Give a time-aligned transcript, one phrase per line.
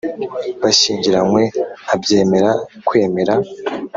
[0.63, 1.43] bashyingiranywe
[1.93, 2.51] abyemera
[2.87, 3.35] Kwemera